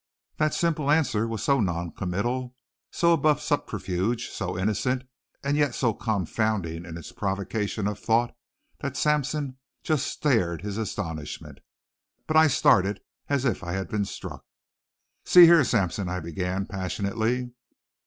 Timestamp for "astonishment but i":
10.79-12.47